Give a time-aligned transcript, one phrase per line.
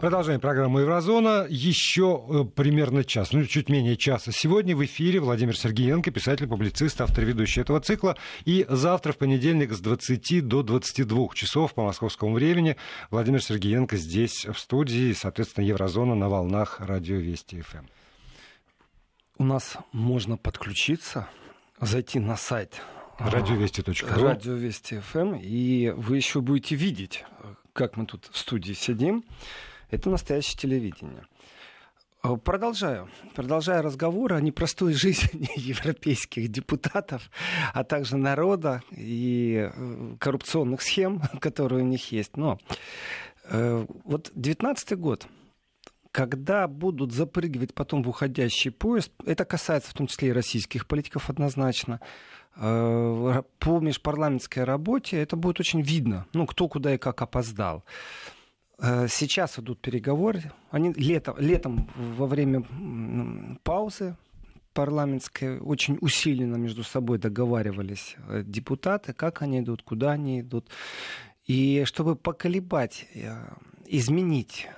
[0.00, 1.46] Продолжаем программу «Еврозона».
[1.48, 4.30] Еще э, примерно час, ну чуть менее часа.
[4.32, 8.16] Сегодня в эфире Владимир Сергеенко, писатель-публицист, автор ведущий этого цикла.
[8.44, 12.76] И завтра, в понедельник, с 20 до 22 часов по московскому времени
[13.10, 17.78] Владимир Сергеенко здесь, в студии, соответственно, «Еврозона» на волнах радио Вести ФМ.
[17.78, 17.86] Эм.
[19.38, 21.28] У нас можно подключиться,
[21.80, 22.82] зайти на сайт
[23.18, 24.22] Радиовести.ру.
[24.22, 25.34] Радиовести ФМ.
[25.42, 27.24] И вы еще будете видеть,
[27.78, 29.22] как мы тут в студии сидим.
[29.88, 31.24] Это настоящее телевидение.
[32.24, 33.08] Э, продолжаю.
[33.36, 37.30] Продолжаю разговор о непростой жизни европейских депутатов,
[37.72, 42.36] а также народа и э, коррупционных схем, которые у них есть.
[42.36, 42.58] Но
[43.44, 45.28] э, вот 19 год,
[46.10, 51.30] когда будут запрыгивать потом в уходящий поезд, это касается в том числе и российских политиков
[51.30, 52.00] однозначно,
[52.58, 57.84] по межпарламентской работе это будет очень видно, ну, кто куда и как опоздал.
[58.80, 60.52] Э, сейчас идут переговоры.
[60.70, 62.64] Они летом, летом во время
[63.62, 64.16] паузы
[64.72, 70.68] парламентской очень усиленно между собой договаривались э, депутаты, как они идут, куда они идут.
[71.44, 73.34] И чтобы поколебать, э,
[73.86, 74.68] изменить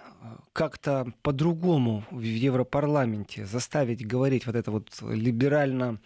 [0.52, 5.98] как-то по-другому в Европарламенте, заставить говорить вот это вот либерально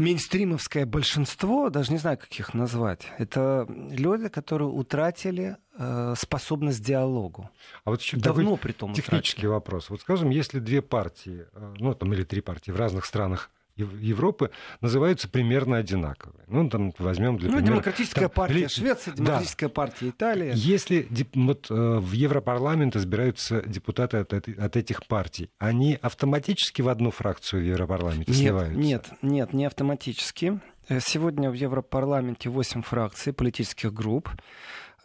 [0.00, 6.84] мейнстримовское большинство, даже не знаю, как их назвать, это люди, которые утратили э, способность к
[6.84, 7.50] диалогу.
[7.84, 9.46] А вот еще давно при том технический утратили.
[9.46, 9.90] вопрос.
[9.90, 13.50] Вот скажем, если две партии, э, ну там или три партии в разных странах
[13.84, 14.50] Европы
[14.80, 16.44] называются примерно одинаковые.
[16.48, 17.74] Ну, там возьмем для ну, примера...
[17.74, 19.72] демократическая там, партия Швеция, демократическая да.
[19.72, 20.52] партия Италия.
[20.54, 27.10] Если вот, э, в Европарламент избираются депутаты от, от этих партий, они автоматически в одну
[27.10, 28.78] фракцию в Европарламенте нет, сливаются?
[28.78, 30.60] Нет, нет, не автоматически.
[30.88, 34.28] Э, сегодня в Европарламенте 8 фракций, политических групп.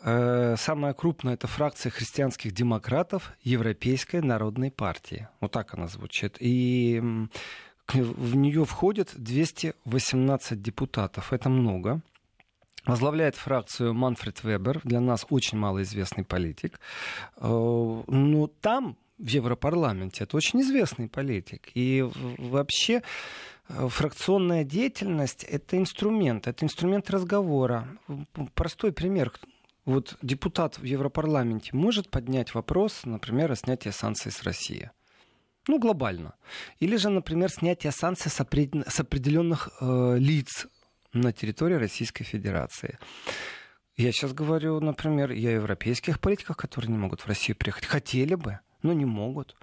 [0.08, 5.28] Э, самая крупная это фракция христианских демократов Европейской народной партии.
[5.42, 6.38] Вот так она звучит.
[6.39, 7.02] И
[7.94, 11.33] в нее входит 218 депутатов.
[11.33, 12.02] Это много.
[12.86, 16.80] Возглавляет фракцию Манфред Вебер, для нас очень малоизвестный политик.
[17.37, 17.48] Э,
[18.08, 21.70] но там, в Европарламенте, это очень известный политик.
[21.73, 23.02] И вообще
[23.70, 27.87] э, фракционная деятельность— это инструмент, это инструмент разговора.
[28.54, 29.33] Простой пример.
[29.86, 34.92] Вот депутат в Европарламенте может поднять вопрос, например, о снятии санкций с России—
[35.67, 36.36] ну, глобально.
[36.80, 38.73] Или же, например, снятие санкций с, опред...
[38.87, 40.67] с определенных э, лиц
[41.14, 42.99] на территории Российской Федерации.
[43.98, 47.86] Я сейчас говорю, например, и о европейских политиках, которые не могут в Россию приехать.
[47.86, 49.55] Хотели бы, но не могут.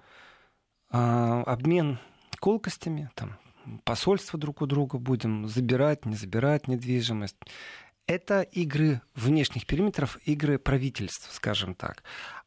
[0.89, 1.99] А, обмен
[2.39, 3.37] колкостями, там,
[3.83, 7.37] посольства друг у друга будем забирать, не забирать недвижимость.
[8.05, 12.03] Это игры внешних периметров, игры правительств, скажем так.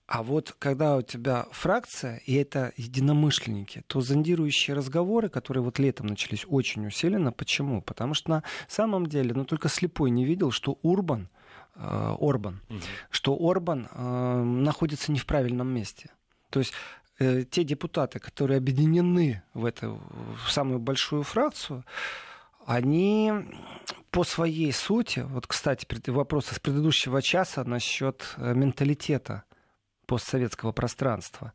[0.07, 6.07] А вот когда у тебя фракция, и это единомышленники, то зондирующие разговоры, которые вот летом
[6.07, 7.33] начались очень усиленно.
[7.33, 7.83] Почему?
[7.83, 11.29] Потому что на самом деле, ну только слепой не видел, что Урбан,
[11.75, 12.79] э, Орбан, угу.
[13.11, 16.11] что Орбан э, находится не в правильном месте.
[16.51, 16.73] То есть
[17.19, 20.01] э, те депутаты, которые объединены в эту
[20.47, 21.85] в самую большую фракцию,
[22.65, 23.33] они
[24.13, 29.43] по своей сути, вот, кстати, вопрос с предыдущего часа насчет э, менталитета
[30.07, 31.53] постсоветского пространства,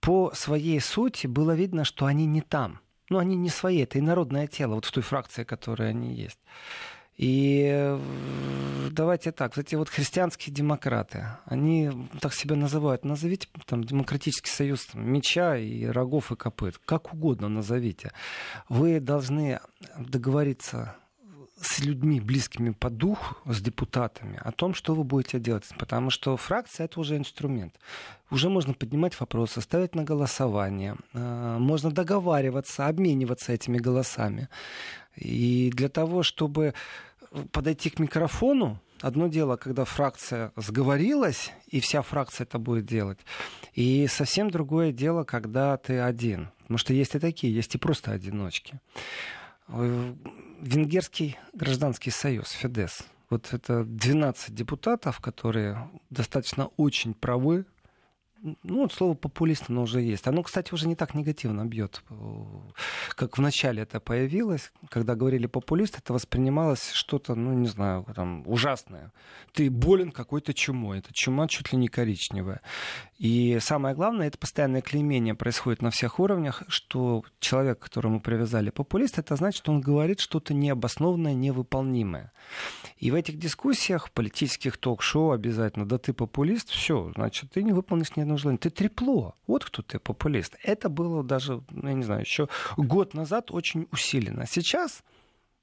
[0.00, 2.80] по своей сути было видно, что они не там.
[3.10, 6.38] Ну, они не свои, это инородное тело, вот в той фракции, которая они есть.
[7.16, 8.00] И э,
[8.90, 11.90] давайте так, эти вот христианские демократы, они
[12.20, 17.48] так себя называют, назовите там демократический союз там, меча и рогов и копыт, как угодно
[17.48, 18.10] назовите.
[18.68, 19.60] Вы должны
[19.96, 20.96] договориться
[21.60, 25.64] с людьми, близкими по духу, с депутатами, о том, что вы будете делать.
[25.78, 27.74] Потому что фракция— это уже инструмент.
[28.30, 30.96] Уже можно поднимать вопросы, ставить на голосование.
[31.12, 34.48] Э, можно договариваться, обмениваться этими голосами.
[35.16, 36.74] И для того, чтобы
[37.52, 43.18] подойти к микрофону, Одно дело, когда фракция сговорилась, и вся фракция это будет делать.
[43.74, 46.48] И совсем другое дело, когда ты один.
[46.62, 48.80] Потому что есть и такие, есть и просто одиночки.
[50.60, 53.04] Венгерский гражданский союз, ФЕДЕС.
[53.30, 57.66] Вот это 12 депутатов, которые достаточно очень правы,
[58.44, 60.26] ну, вот слово популист, оно уже есть.
[60.26, 62.02] Оно, кстати, уже не так негативно бьет,
[63.14, 64.70] как в начале это появилось.
[64.90, 69.12] Когда говорили популист, это воспринималось что-то, ну, не знаю, там, ужасное.
[69.52, 70.98] Ты болен какой-то чумой.
[70.98, 72.60] Это чума чуть ли не коричневая.
[73.16, 78.68] И самое главное, это постоянное клеймение происходит на всех уровнях, что человек, к которому привязали
[78.68, 82.32] популист, это значит, что он говорит что-то необоснованное, невыполнимое.
[82.98, 88.16] И в этих дискуссиях, политических ток-шоу обязательно, да ты популист, все, значит, ты не выполнишь
[88.16, 88.58] ни одного желания.
[88.58, 89.34] Ты трепло.
[89.46, 90.56] Вот кто ты, популист.
[90.62, 94.46] Это было даже, ну, я не знаю, еще год назад очень усиленно.
[94.46, 95.02] Сейчас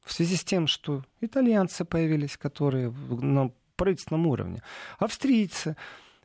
[0.03, 4.61] в связи с тем, что итальянцы появились, которые на правительственном уровне,
[4.99, 5.75] австрийцы,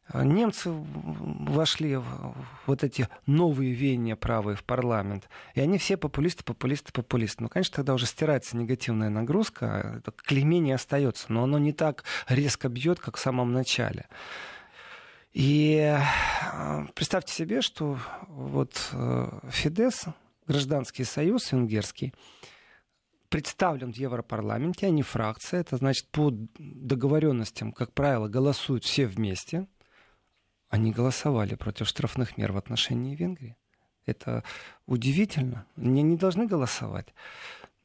[0.09, 2.35] а немцы вошли в
[2.67, 7.43] вот эти новые веяния правые в парламент, и они все популисты, популисты, популисты.
[7.43, 12.69] Ну, конечно, тогда уже стирается негативная нагрузка, а клеймение остается, но оно не так резко
[12.69, 14.07] бьет, как в самом начале.
[15.37, 20.07] И э, представьте себе, что вот э, Фидес,
[20.47, 22.15] гражданский союз венгерский,
[23.29, 25.61] представлен в Европарламенте, а не фракция.
[25.61, 29.67] Это значит, по договоренностям, как правило, голосуют все вместе.
[30.71, 33.59] Они голосовали против штрафных мер в отношении Венгрии.
[34.07, 34.43] Это
[34.87, 35.67] удивительно.
[35.77, 37.13] Они не должны голосовать.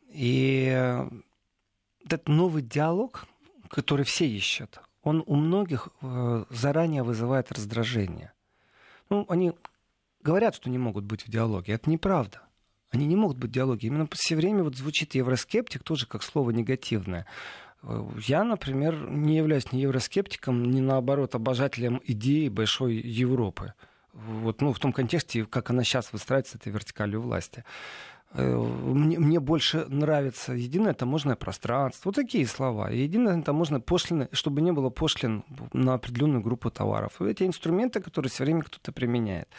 [0.08, 0.68] И
[2.06, 3.26] этот новый диалог,
[3.70, 8.34] который все ищут, он у многих э, заранее вызывает раздражение.
[9.10, 9.54] Ну, они
[10.22, 11.74] говорят, что не могут быть в диалоге.
[11.74, 12.42] Это неправда.
[12.92, 13.88] Они не могут быть в диалоге.
[13.88, 17.26] Именно все время вот звучит евроскептик тоже как слово негативное.
[17.84, 23.74] Э, я, например, не являюсь ни евроскептиком, ни наоборот обожателем идеи большой Европы.
[24.14, 27.64] Вот, ну, в том контексте, как она сейчас выстраивается, этой вертикалью власти.
[28.34, 32.10] Э, мне, мне больше нравится единое таможенное пространство.
[32.10, 32.90] Вот такие слова.
[32.90, 35.44] Единое таможенное пошлины, чтобы не было пошлин
[35.74, 37.22] на определенную группу товаров.
[37.22, 39.50] Эти инструменты, которые все время кто-то применяет.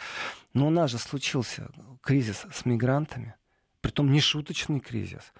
[0.53, 1.69] Но у нас же случился
[2.01, 3.35] кризис с мигрантами,
[3.81, 5.33] притом не шуточный кризис.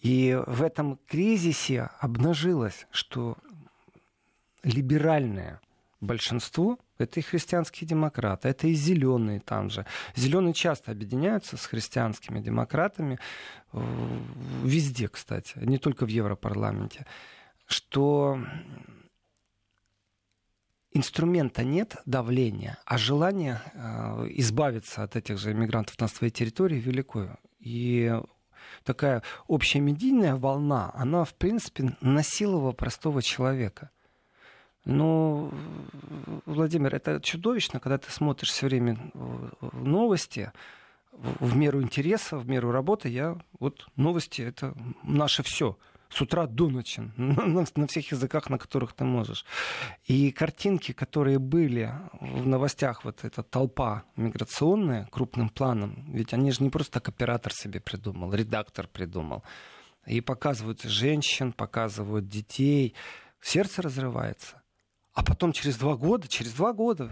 [0.00, 3.38] И в этом кризисе обнажилось, что
[4.62, 5.60] либеральное
[6.00, 9.86] большинство это и христианские демократы, это и зеленые там же.
[10.14, 13.18] Зеленые часто объединяются с христианскими демократами
[13.72, 13.80] э,
[14.62, 17.06] везде, кстати, не только в Европарламенте,
[17.66, 18.38] что
[20.92, 27.36] инструмента нет давления, а желание э, избавиться от этих же иммигрантов на своей территории великое.
[27.58, 28.14] И
[28.84, 33.90] такая общая медийная волна, она, в принципе, насиловала простого человека.
[34.84, 35.50] Но,
[36.44, 38.98] Владимир, это чудовищно, когда ты смотришь все время
[39.72, 40.52] новости,
[41.12, 45.78] в меру интереса, в меру работы, я вот новости это наше все
[46.14, 49.44] с утра до ночи, на, на всех языках, на которых ты можешь.
[50.04, 56.62] И картинки, которые были в новостях, вот эта толпа миграционная крупным планом, ведь они же
[56.62, 59.42] не просто так оператор себе придумал, редактор придумал.
[60.06, 62.94] И показывают женщин, показывают детей.
[63.40, 64.60] Сердце разрывается.
[65.14, 67.10] А потом через два года, через два года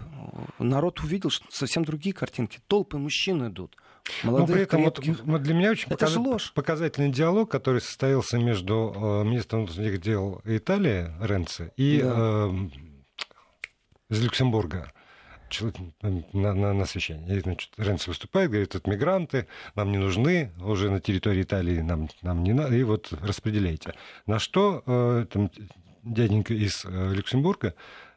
[0.59, 2.59] народ увидел, что совсем другие картинки.
[2.67, 3.77] Толпы мужчин идут.
[4.23, 6.17] Молодых, Но при этом вот, для меня очень показ...
[6.53, 12.49] показательный диалог, который состоялся между э, министром внутренних дел Италии Ренци и да.
[12.49, 12.69] э,
[14.09, 14.91] из Люксембурга
[16.01, 17.37] на, на, на священне.
[17.37, 22.09] И, значит, Ренци выступает, говорит, это мигранты, нам не нужны, уже на территории Италии нам,
[22.21, 23.93] нам не надо, и вот распределяйте.
[24.25, 25.49] На что э, там,
[26.03, 27.73] дяденька из э, Люксембурга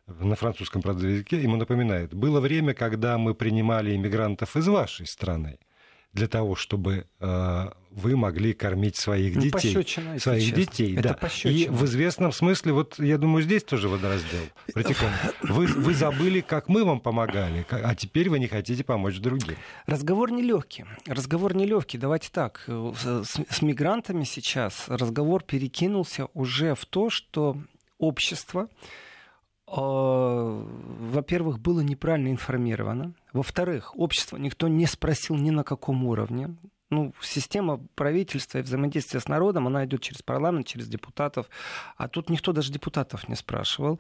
[0.07, 2.15] на французском, правда, языке ему напоминает.
[2.15, 5.59] Было время, когда мы принимали иммигрантов из вашей страны
[6.17, 9.75] для того, чтобы э, вы могли кормить своих ну, детей.
[9.75, 10.57] Пощечина, своих честно.
[10.57, 11.15] детей, Это да.
[11.15, 11.53] Пощечина.
[11.53, 14.41] И в известном смысле, вот я думаю, здесь тоже водораздел
[14.73, 15.11] протеком.
[15.43, 19.57] Вы, вы забыли, как мы вам помогали, а теперь вы не хотите помочь другим.
[19.87, 20.87] Разговор нелегкий.
[21.07, 21.99] Разговор нелегкий.
[21.99, 22.65] Давайте так.
[22.67, 27.59] С, с мигрантами сейчас разговор перекинулся уже в то, что
[27.99, 28.69] общество,
[29.67, 33.15] э, во-первых, было неправильно информировано.
[33.33, 36.57] Во-вторых, общество никто не спросил ни на каком уровне.
[36.89, 41.49] Ну, система правительства и взаимодействия с народом, она идет через парламент, через депутатов.
[41.97, 43.99] А тут никто даже депутатов не спрашивал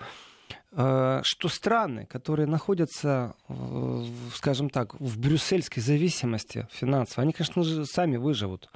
[0.73, 7.87] э, что страны, которые находятся, э, скажем так, в брюссельской зависимости финансовой, они, конечно же,
[7.87, 8.71] сами выживут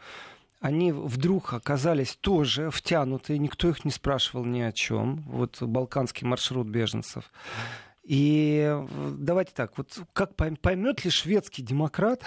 [0.61, 5.25] они вдруг оказались тоже втянуты, никто их не спрашивал ни о чем.
[5.27, 7.33] Вот балканский маршрут беженцев.
[8.03, 8.77] И
[9.17, 12.25] давайте так, вот как поймет ли шведский демократ,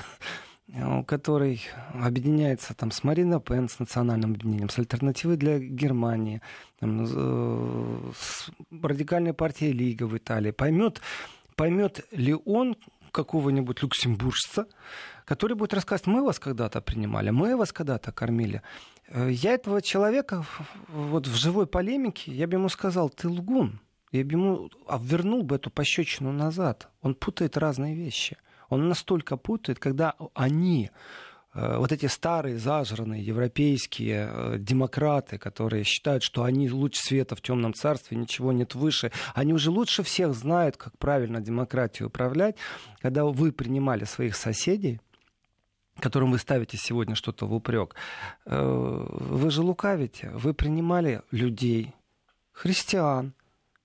[1.08, 1.62] который
[1.94, 6.42] объединяется там, с Мариной Пен, с национальным объединением, с альтернативой для Германии,
[6.80, 11.02] там, э, с радикальной партией Лига в Италии, поймет,
[11.56, 12.78] поймет ли он
[13.12, 14.66] какого-нибудь люксембуржца,
[15.26, 18.62] который будет рассказывать, мы вас когда-то принимали, мы вас когда-то кормили.
[19.08, 20.46] Э, я этого человека
[20.88, 23.80] вот в живой полемике, я бы ему сказал, ты лгун.
[24.12, 26.90] Я бы ему вернул бы эту пощечину назад.
[27.02, 28.38] Он путает разные вещи.
[28.70, 30.92] Он настолько путает, когда они
[31.54, 37.42] Э, вот эти старые, зажранные европейские э, демократы, которые считают, что они луч света в
[37.42, 42.56] темном царстве, ничего нет выше, они уже лучше всех знают, как правильно демократию управлять.
[43.02, 45.00] Когда вы принимали своих соседей,
[46.00, 47.96] которым вы ставите сегодня что-то в упрек,
[48.46, 50.30] э, вы же лукавите.
[50.34, 51.94] Вы принимали людей,
[52.52, 53.34] христиан,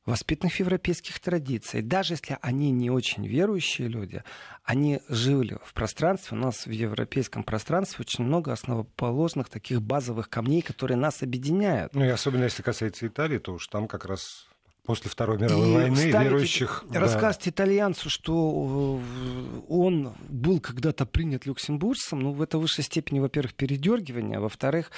[0.09, 1.87] воспитанных в европейских традициях.
[1.87, 4.25] Даже если они не очень верующие люди,
[4.65, 6.37] они жили в пространстве.
[6.37, 11.95] У нас в европейском пространстве очень много основоположных таких базовых камней, которые нас объединяют.
[11.95, 14.49] Ну и особенно если касается Италии, то уж там как раз
[14.89, 16.83] после Второй мировой и войны верующих...
[16.91, 17.51] Рассказать да.
[17.51, 24.39] итальянцу, что э, он был когда-то принят люксембуржцем, ну, в это высшей степени, во-первых, передергивание,
[24.39, 24.91] а во-вторых,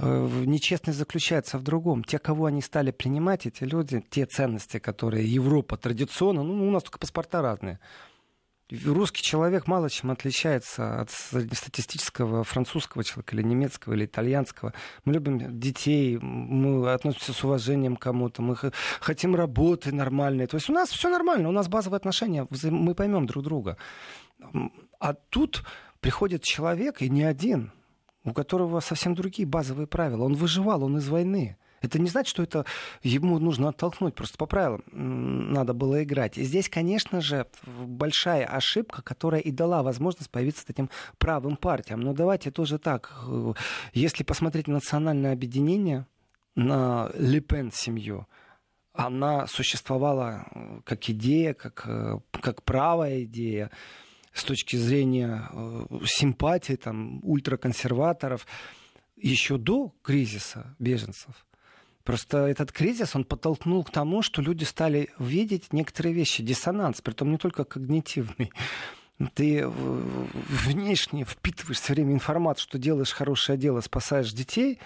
[0.00, 2.02] э, нечестность заключается в другом.
[2.02, 6.82] Те, кого они стали принимать, эти люди, те ценности, которые Европа традиционно, ну, у нас
[6.82, 7.78] только паспорта разные,
[8.84, 14.74] Русский человек мало чем отличается от среднестатистического французского человека или немецкого или итальянского.
[15.04, 18.56] Мы любим детей, мы относимся с уважением к кому-то, мы
[18.98, 20.48] хотим работы нормальные.
[20.48, 23.76] То есть у нас все нормально, у нас базовые отношения, мы поймем друг друга.
[24.98, 25.62] А тут
[26.00, 27.70] приходит человек, и не один,
[28.24, 30.24] у которого совсем другие базовые правила.
[30.24, 31.56] Он выживал, он из войны.
[31.86, 32.64] Это не значит, что это
[33.02, 36.38] ему нужно оттолкнуть, просто по правилам надо было играть.
[36.38, 42.00] И здесь, конечно же, большая ошибка, которая и дала возможность появиться таким правым партиям.
[42.00, 43.12] Но давайте тоже так.
[43.26, 43.54] Э,
[43.92, 46.06] если посмотреть на национальное объединение,
[46.54, 48.26] на Лепен семью,
[48.92, 53.70] она существовала э, как идея, как, э, как правая идея
[54.32, 55.48] с точки зрения
[56.04, 58.46] симпатии там, ультраконсерваторов
[59.16, 61.46] еще до кризиса беженцев.
[62.06, 67.32] Просто этот кризис, он подтолкнул к тому, что люди стали видеть некоторые вещи, диссонанс, притом
[67.32, 68.52] не только когнитивный.
[69.34, 74.78] Ты внешне впитываешь все время информацию, что делаешь хорошее дело, спасаешь детей,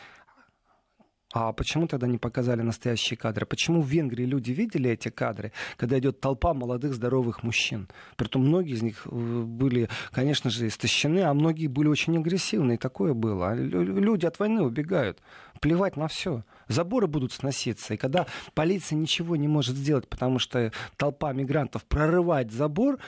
[1.32, 3.46] а почему тогда не показали настоящие кадры?
[3.46, 7.88] Почему в Венгрии люди видели эти кадры, когда идет толпа молодых здоровых мужчин?
[8.16, 12.76] Притом многие из них э, были, конечно же, истощены, а многие были очень агрессивны, и
[12.76, 13.50] такое было.
[13.50, 15.20] А люди от войны убегают.
[15.60, 16.44] Плевать на все.
[16.66, 17.94] Заборы будут сноситься.
[17.94, 22.98] И когда полиция ничего не может сделать, потому что толпа мигрантов прорывает забор,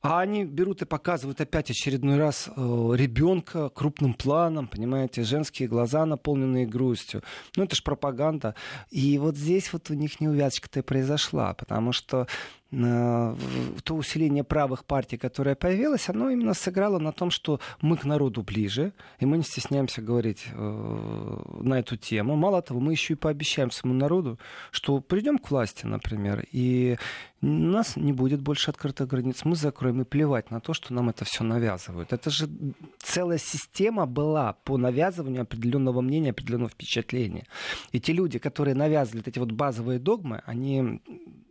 [0.00, 2.50] а они берут и показывают опять очередной раз э,
[2.94, 7.22] ребенка крупным планом, понимаете, женские глаза, наполненные грустью.
[7.56, 8.54] Ну, это же пропаганда.
[8.90, 12.28] И вот здесь вот у них неувязочка-то и произошла, потому что
[12.70, 18.42] то усиление правых партий, которое появилось, оно именно сыграло на том, что мы к народу
[18.42, 22.36] ближе, и мы не стесняемся говорить э, на эту тему.
[22.36, 24.38] Мало того, мы еще и пообещаем своему народу,
[24.70, 26.98] что придем к власти, например, и
[27.40, 31.08] у нас не будет больше открытых границ, мы закроем и плевать на то, что нам
[31.08, 32.12] это все навязывают.
[32.12, 32.50] Это же
[32.98, 37.46] целая система была по навязыванию определенного мнения, определенного впечатления.
[37.92, 41.00] И те люди, которые навязывали эти вот базовые догмы, они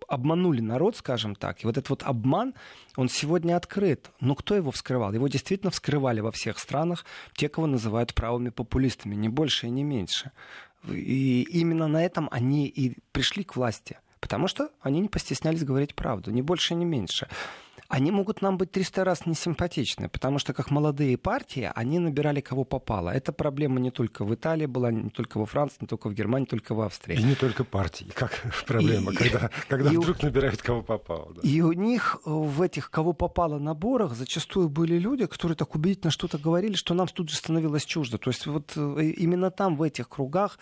[0.07, 1.63] обманули народ, скажем так.
[1.63, 2.53] И вот этот вот обман,
[2.97, 4.11] он сегодня открыт.
[4.19, 5.13] Но кто его вскрывал?
[5.13, 9.85] Его действительно вскрывали во всех странах те, кого называют правыми популистами, не больше и не
[9.85, 10.31] меньше.
[10.89, 13.97] И именно на этом они и пришли к власти.
[14.19, 17.27] Потому что они не постеснялись говорить правду, ни больше, ни меньше
[17.89, 22.65] они могут нам быть 300 раз несимпатичны, потому что как молодые партии, они набирали кого
[22.65, 23.09] попало.
[23.09, 26.43] Эта проблема не только в Италии была, не только во Франции, не только в Германии,
[26.43, 27.17] не только в Австрии.
[27.17, 28.31] И не только партии, как
[28.67, 31.33] проблема, и, когда, когда и, вдруг набирают кого попало.
[31.33, 31.41] Да.
[31.41, 36.11] И у них э, в этих кого попало наборах зачастую были люди, которые так убедительно
[36.11, 38.17] что-то говорили, что нам тут же становилось чуждо.
[38.17, 40.59] То есть вот э, именно там, в этих кругах,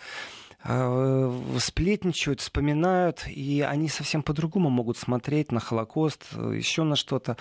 [1.58, 7.36] сплетничают, вспоминают, и они совсем по-другому могут смотреть на Холокост, э, еще на что-то.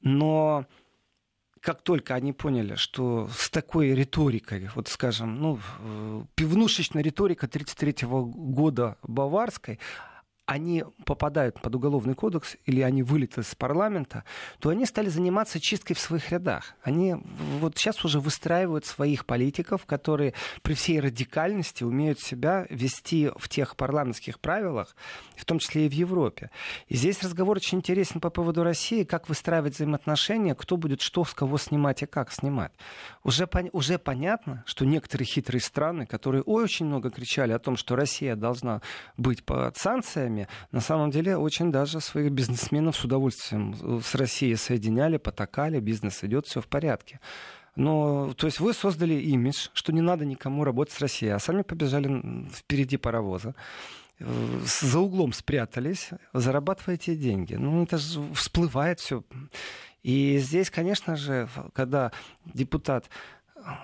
[0.00, 0.66] Но
[1.60, 8.06] как только они поняли, что с такой риторикой, вот скажем, ну, э, пивнушечная риторика 1933
[8.06, 9.78] года баварской,
[10.46, 14.22] они попадают под уголовный кодекс или они вылеты из парламента,
[14.60, 16.76] то они стали заниматься чисткой в своих рядах.
[16.82, 17.16] Они
[17.58, 23.74] вот сейчас уже выстраивают своих политиков, которые при всей радикальности умеют себя вести в тех
[23.74, 24.94] парламентских правилах,
[25.36, 26.50] в том числе и в Европе.
[26.86, 31.34] И здесь разговор очень интересен по поводу России, как выстраивать взаимоотношения, кто будет что с
[31.34, 32.72] кого снимать и как снимать.
[33.24, 38.36] Уже, уже понятно, что некоторые хитрые страны, которые очень много кричали о том, что Россия
[38.36, 38.80] должна
[39.16, 44.56] быть под санкциями, деньгами, на самом деле очень даже своих бизнесменов с удовольствием с Россией
[44.56, 47.20] соединяли, потакали, бизнес идет, все в порядке.
[47.76, 51.62] Но, то есть вы создали имидж, что не надо никому работать с Россией, а сами
[51.62, 53.54] побежали впереди паровоза
[54.18, 57.54] э, за углом спрятались, зарабатываете деньги.
[57.54, 59.22] Ну, это же всплывает все.
[60.02, 62.12] И здесь, конечно же, когда
[62.54, 63.10] депутат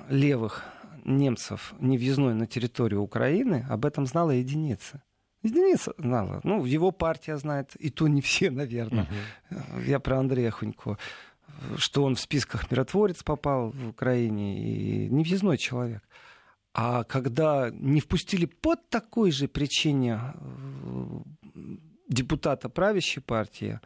[0.08, 0.64] левых
[1.04, 5.02] немцев невъездной на территорию Украины, об этом знала единица.
[5.42, 6.40] Единица знала.
[6.44, 9.08] Ну, его партия знает, и то не все, наверное.
[9.50, 9.84] Uh-huh.
[9.86, 10.98] Я про Андрея Хунько.
[11.76, 16.02] Что он в списках миротворец попал в Украине, и невъездной человек.
[16.74, 21.06] А когда не впустили под такой же причине э,
[22.08, 23.80] депутата правящей партии,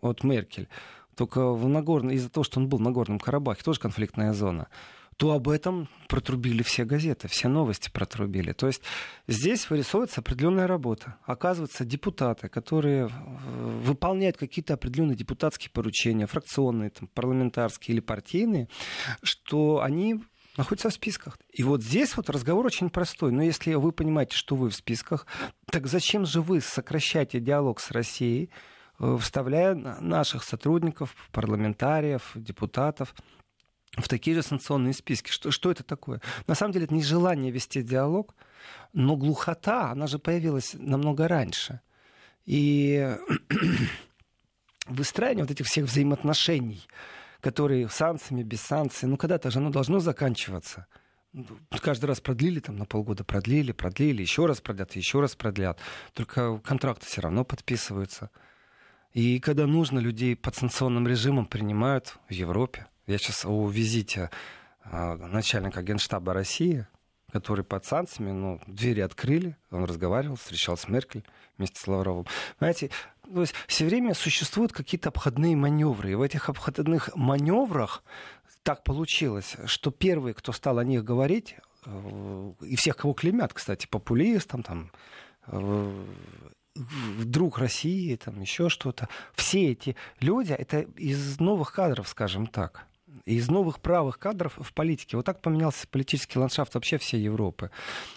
[0.00, 0.68] от Меркель,
[1.16, 4.68] только в Нагорном, из-за того, что он был в Нагорном Карабахе, тоже конфликтная зона,
[5.22, 8.50] то об этом протрубили все газеты, все новости протрубили.
[8.50, 8.82] То есть
[9.28, 11.14] здесь вырисовывается определенная работа.
[11.22, 18.68] Оказывается, депутаты, которые выполняют какие-то определенные депутатские поручения, фракционные, там, парламентарские или партийные,
[19.22, 20.24] что они
[20.56, 21.38] находятся в списках.
[21.52, 23.30] И вот здесь вот разговор очень простой.
[23.30, 25.28] Но если вы понимаете, что вы в списках,
[25.66, 28.50] так зачем же вы сокращаете диалог с Россией,
[28.98, 33.14] э, вставляя наших сотрудников, парламентариев, депутатов
[33.96, 35.30] в такие же санкционные списки.
[35.30, 36.20] Что, что это такое?
[36.46, 38.34] На самом деле это не желание вести диалог,
[38.92, 41.80] но глухота, она же появилась намного раньше.
[42.46, 43.16] И
[44.86, 46.86] выстраивание вот этих всех взаимоотношений,
[47.40, 50.86] которые санкциями, без санкций, ну когда-то же оно должно заканчиваться.
[51.80, 55.78] Каждый раз продлили, там на полгода продлили, продлили, еще раз продлят, еще раз продлят.
[56.12, 58.30] Только контракты все равно подписываются.
[59.12, 62.86] И когда нужно, людей под санкционным режимом принимают в Европе.
[63.06, 64.30] Я сейчас о визите
[64.84, 66.86] а, начальника Генштаба России,
[67.32, 71.24] который под санкциями, ну, двери открыли, он разговаривал, встречался с Меркель
[71.56, 72.26] вместе с Лавровым.
[72.58, 72.90] Понимаете,
[73.22, 76.12] то есть все время существуют какие-то обходные маневры.
[76.12, 78.04] И в этих обходных маневрах
[78.62, 81.56] так получилось, что первые, кто стал о них говорить,
[81.86, 84.92] э, и всех, кого клемят, кстати, популистам, там,
[85.48, 86.04] э,
[87.24, 89.08] друг России, там еще что-то.
[89.34, 92.86] Все эти люди, это из новых кадров, скажем так
[93.24, 95.16] из новых правых кадров в политике.
[95.16, 97.70] Вот так поменялся политический ландшафт вообще всей Европы.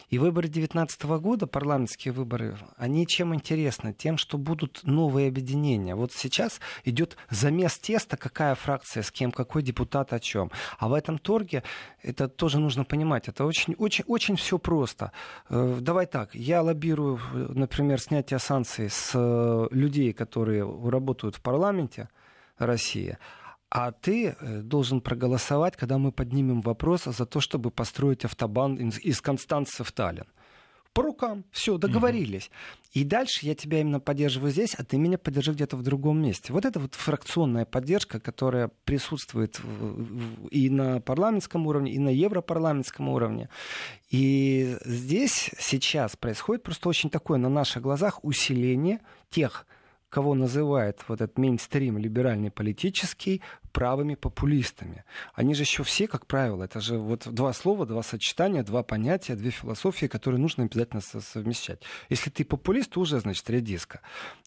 [0.09, 3.93] И выборы 2019 года, парламентские выборы, они чем интересны?
[3.93, 5.95] Тем, что будут новые объединения.
[5.95, 10.51] Вот сейчас идет замес теста, какая фракция с кем, какой депутат о чем.
[10.77, 11.63] А в этом торге
[12.01, 13.27] это тоже нужно понимать.
[13.27, 15.11] Это очень, очень, очень все просто.
[15.49, 22.09] Э, давай так, я лоббирую, например, снятие санкций с э, людей, которые работают в парламенте
[22.57, 23.17] России,
[23.77, 29.19] а ты э, должен проголосовать, когда мы поднимем вопрос за то, чтобы построить автобан из
[29.19, 30.27] Констанции в Таллин.
[30.93, 31.43] По рукам.
[31.51, 32.45] Все, договорились.
[32.45, 33.01] Угу.
[33.01, 36.53] И дальше я тебя именно поддерживаю здесь, а ты меня поддержи где-то в другом месте.
[36.53, 39.59] Вот это вот фракционная поддержка, которая присутствует
[40.51, 43.49] и на парламентском уровне, и на европарламентском уровне.
[44.09, 49.65] И здесь сейчас происходит просто очень такое на наших глазах усиление тех
[50.15, 53.41] кого называет вот этот мейнстрим либеральный политический
[53.75, 55.03] правыми популистами.
[55.33, 59.35] Они же еще все, как правило, это же вот два слова, два сочетания, два понятия,
[59.35, 61.81] две философии, которые нужно обязательно совмещать.
[62.09, 63.99] Если ты популист, то уже, значит, редиска.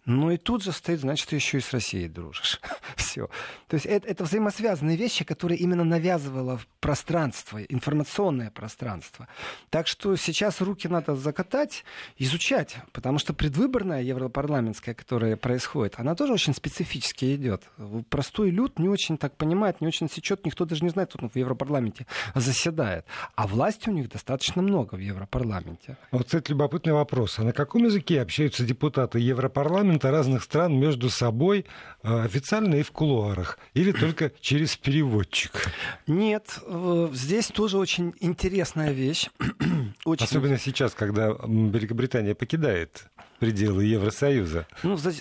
[0.06, 2.58] Ну и тут же стоит, значит, ты еще и с Россией дружишь.
[2.96, 3.28] Все.
[3.66, 9.28] То есть это, это взаимосвязанные вещи, которые именно навязывало пространство, информационное пространство.
[9.68, 11.84] Так что сейчас руки надо закатать,
[12.16, 17.64] изучать, потому что предвыборная европарламентская, которая происходит, она тоже очень специфически идет.
[18.08, 21.36] Простой люд не очень так понимает, не очень сечет, никто даже не знает, кто в
[21.36, 23.04] Европарламенте заседает.
[23.34, 25.96] А власти у них достаточно много в Европарламенте.
[26.10, 27.38] Вот, кстати, любопытный вопрос.
[27.38, 31.66] А на каком языке общаются депутаты Европарламента разных стран между собой
[32.02, 33.58] э, официально и в кулуарах?
[33.74, 35.66] Или только через переводчик?
[36.06, 39.28] Нет, э, здесь тоже очень интересная вещь.
[40.04, 40.24] очень...
[40.24, 44.66] Особенно сейчас, когда Великобритания покидает пределы Евросоюза.
[44.82, 45.12] Ну, за,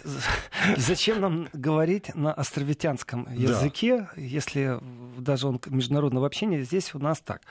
[0.77, 4.21] зачем нам говорить на островитянском языке, да.
[4.21, 4.79] если
[5.17, 7.41] даже он международного общения, здесь у нас так.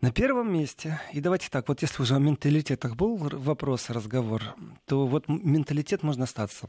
[0.00, 4.42] На первом месте, и давайте так, вот если уже о менталитетах был вопрос, разговор,
[4.86, 6.68] то вот менталитет можно остаться.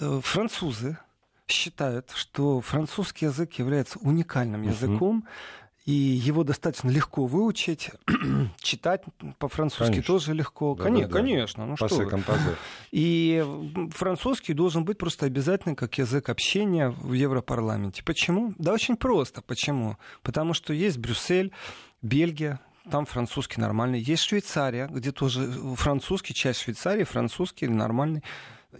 [0.00, 0.98] Э, французы
[1.46, 7.90] считают, что французский язык является уникальным языком, uh-huh и его достаточно легко выучить,
[8.58, 9.02] читать
[9.38, 10.14] по-французски конечно.
[10.14, 10.74] тоже легко.
[10.74, 11.20] Да, конечно, да, да.
[11.20, 11.66] конечно.
[11.66, 12.56] Ну Пасы, что
[12.90, 13.44] И
[13.90, 18.02] французский должен быть просто обязательно как язык общения в Европарламенте.
[18.02, 18.54] Почему?
[18.56, 19.42] Да очень просто.
[19.42, 19.98] Почему?
[20.22, 21.52] Потому что есть Брюссель,
[22.00, 24.00] Бельгия, там французский нормальный.
[24.00, 28.22] Есть Швейцария, где тоже французский, часть Швейцарии, французский нормальный.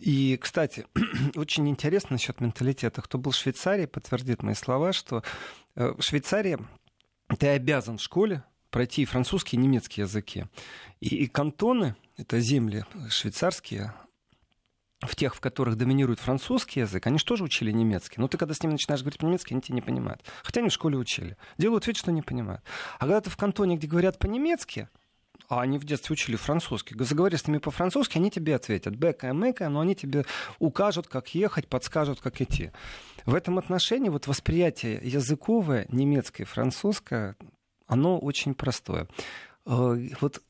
[0.00, 0.86] И, кстати,
[1.36, 3.02] очень интересно насчет менталитета.
[3.02, 5.22] Кто был в Швейцарии, подтвердит мои слова, что
[5.76, 6.58] э, в Швейцарии
[7.44, 10.46] ты обязан в школе пройти французский и немецкий языки.
[11.00, 13.92] И, и кантоны, это земли швейцарские,
[15.02, 18.18] в тех, в которых доминирует французский язык, они же тоже учили немецкий.
[18.18, 20.24] Но ты, когда с ними начинаешь говорить по-немецки, они тебя не понимают.
[20.42, 21.36] Хотя они в школе учили.
[21.58, 22.62] Делают вид, что не понимают.
[22.94, 24.88] А когда ты в кантоне, где говорят по-немецки,
[25.48, 26.94] а они в детстве учили французский.
[26.98, 28.96] Заговори с ними по-французски, они тебе ответят.
[28.96, 30.24] Бэка и мэка, но они тебе
[30.58, 32.70] укажут, как ехать, подскажут, как идти.
[33.26, 37.36] В этом отношении вот восприятие языковое, немецкое французское,
[37.86, 39.08] оно очень простое.
[39.66, 40.42] Э, вот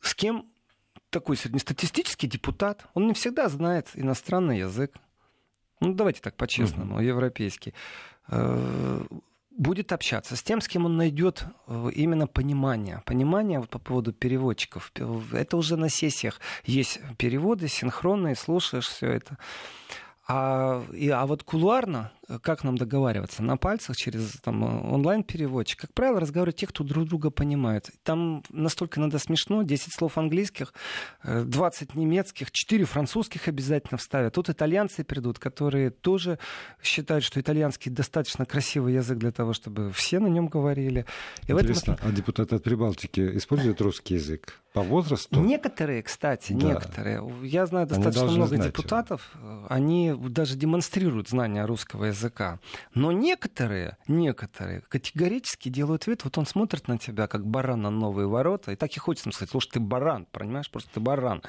[0.00, 0.46] с кем
[1.10, 4.92] такой среднестатистический депутат, он не всегда знает иностранный язык.
[5.80, 7.04] Ну, давайте так по-честному, mm-hmm.
[7.04, 7.74] европейский.
[9.56, 13.02] Будет общаться с тем, с кем он найдет э, именно понимание.
[13.06, 14.92] Понимание по поводу переводчиков.
[15.32, 19.38] Это уже на сессиях есть переводы синхронные, слушаешь все это.
[20.28, 22.12] А, и, а вот кулуарно,
[22.42, 23.42] как нам договариваться?
[23.42, 25.80] На пальцах через там, онлайн-переводчик.
[25.80, 27.90] Как правило, разговаривают те, кто друг друга понимает.
[28.02, 29.62] Там настолько надо смешно.
[29.62, 30.74] 10 слов английских,
[31.24, 34.34] 20 э, немецких, 4 французских обязательно вставят.
[34.34, 36.38] Тут итальянцы придут, которые тоже
[36.82, 41.06] считают, что итальянский достаточно красивый язык для того, чтобы все на нем говорили.
[41.46, 42.08] И Интересно, этом...
[42.08, 44.60] а депутаты от Прибалтики используют русский язык?
[44.72, 45.40] По возрасту?
[45.40, 46.66] Некоторые, кстати, да.
[46.66, 47.22] некоторые.
[47.42, 49.66] Я знаю достаточно много знать депутатов, его.
[49.70, 52.15] они даже демонстрируют знания русского языка.
[52.94, 58.28] Но некоторые, некоторые категорически делают вид, вот он смотрит на тебя, как баран на новые
[58.28, 61.42] ворота, и так и хочется сказать, слушай, ты баран, понимаешь, просто ты баран.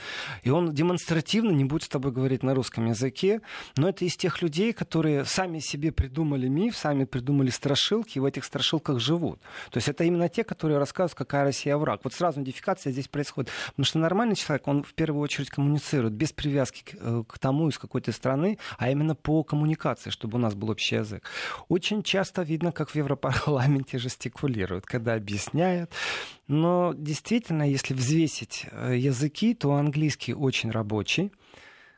[0.43, 3.41] И он демонстративно не будет с тобой говорить на русском языке,
[3.75, 8.25] но это из тех людей, которые сами себе придумали миф, сами придумали страшилки, и в
[8.25, 9.39] этих страшилках живут.
[9.71, 12.01] То есть это именно те, которые рассказывают, какая Россия враг.
[12.03, 13.51] Вот сразу идентификация здесь происходит.
[13.67, 17.69] Потому что нормальный человек, он в первую очередь коммуницирует без привязки к, э, к тому,
[17.69, 21.23] из какой-то страны, а именно по коммуникации, чтобы у нас был общий язык.
[21.69, 25.91] Очень часто видно, как в Европарламенте жестикулируют, когда объясняют.
[26.47, 31.31] Но действительно, если взвесить э, языки, то английский очень рабочий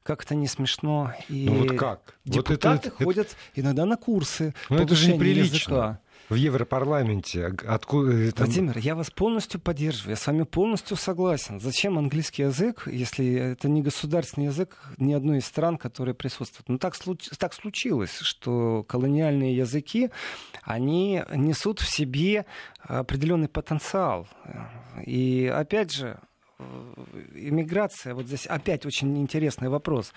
[0.03, 1.13] как-то не смешно.
[1.27, 2.15] И ну вот как?
[2.25, 3.61] Депутаты вот это, ходят это...
[3.61, 4.53] иногда на курсы.
[4.69, 5.55] Ну, это же неприлично.
[5.55, 7.53] Языка в Европарламенте.
[7.67, 8.45] Откуда, э, там...
[8.45, 11.59] Владимир, я вас полностью поддерживаю, я с вами полностью согласен.
[11.59, 16.69] Зачем английский язык, если это не государственный язык ни одной из стран, которые присутствуют?
[16.69, 17.29] Ну так, случ...
[17.37, 20.11] так случилось, что колониальные языки,
[20.63, 22.45] они несут в себе
[22.79, 24.27] определенный потенциал.
[25.03, 26.19] И опять же,
[26.59, 26.63] э,
[27.33, 30.13] иммиграция, вот здесь опять очень интересный вопрос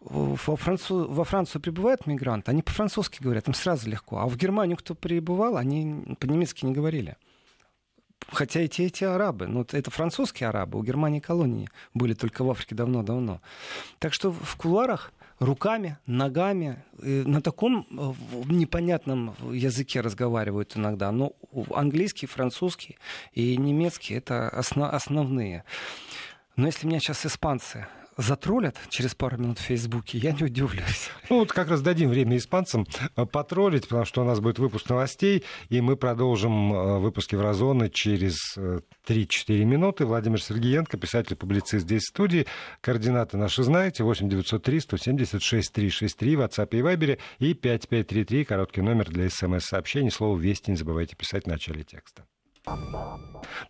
[0.00, 1.06] во, Францу...
[1.08, 4.18] во Францию прибывают мигранты, они по-французски говорят, им сразу легко.
[4.18, 7.16] А в Германию, кто прибывал, они по-немецки не говорили.
[8.28, 12.74] Хотя эти эти арабы, ну это французские арабы, у Германии колонии были только в Африке
[12.74, 13.40] давно-давно.
[13.98, 18.12] Так что в кулуарах руками, ногами, на таком э,
[18.52, 21.10] непонятном языке разговаривают иногда.
[21.10, 21.32] Но
[21.74, 22.98] английский, французский
[23.32, 25.64] и немецкий это основ, основные.
[26.56, 27.86] Но если меня сейчас испанцы
[28.20, 31.10] затроллят через пару минут в Фейсбуке, я не удивлюсь.
[31.28, 34.88] Ну вот как раз дадим время испанцам э, потроллить, потому что у нас будет выпуск
[34.88, 40.06] новостей, и мы продолжим э, выпуски Еврозоны через 3-4 э, минуты.
[40.06, 42.46] Владимир Сергеенко, писатель-публицист здесь в студии.
[42.80, 44.04] Координаты наши знаете.
[44.04, 50.10] 8 903 176 363 в WhatsApp и Viber и 5533, короткий номер для смс-сообщений.
[50.10, 52.24] Слово «Вести» не забывайте писать в начале текста.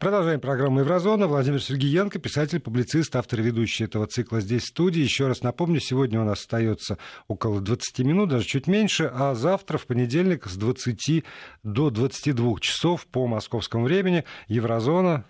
[0.00, 1.26] Продолжаем программу «Еврозона».
[1.28, 5.00] Владимир Сергеенко, писатель, публицист, автор и ведущий этого цикла здесь в студии.
[5.00, 6.98] Еще раз напомню, сегодня у нас остается
[7.28, 11.24] около 20 минут, даже чуть меньше, а завтра, в понедельник, с 20
[11.62, 15.24] до 22 часов по московскому времени «Еврозона»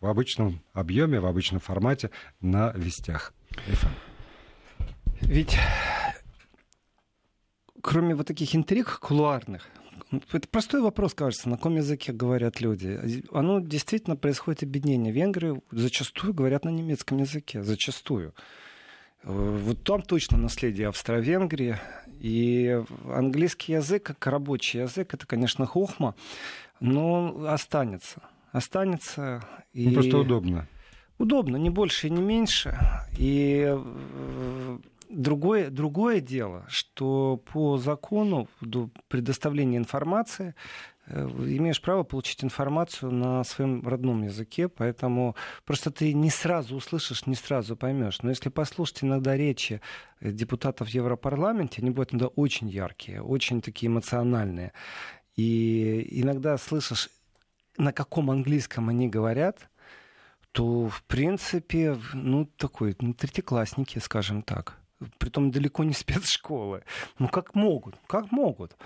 [0.00, 3.32] в обычном объеме, в обычном формате на вестях.
[5.20, 5.56] Ведь
[7.82, 9.68] кроме вот таких интриг кулуарных,
[10.10, 13.24] это простой вопрос, кажется, на каком языке говорят люди.
[13.32, 15.12] Оно действительно происходит объединение.
[15.12, 18.34] Венгры зачастую говорят на немецком языке, зачастую.
[19.22, 21.78] Э, вот там точно наследие Австро-Венгрии.
[22.18, 26.14] И английский язык, как рабочий язык, это, конечно, хохма,
[26.80, 28.22] но останется.
[28.52, 29.44] Останется.
[29.72, 29.88] И...
[29.88, 30.66] Ну, просто удобно.
[31.18, 32.78] Удобно, не больше и не меньше.
[33.16, 34.78] И э,
[35.10, 38.48] Другое, другое дело, что по закону
[39.08, 40.54] предоставления информации
[41.06, 47.26] э, имеешь право получить информацию на своем родном языке, поэтому просто ты не сразу услышишь,
[47.26, 48.22] не сразу поймешь.
[48.22, 49.80] Но если послушать иногда речи
[50.20, 54.72] депутатов в Европарламенте, они будут иногда очень яркие, очень такие эмоциональные.
[55.34, 57.08] И иногда слышишь,
[57.76, 59.68] на каком английском они говорят,
[60.52, 64.79] то, в принципе, ну, такой, ну, третьеклассники, скажем так
[65.18, 66.82] притом далеко не спецшколы.
[67.18, 68.76] Ну как могут, как могут.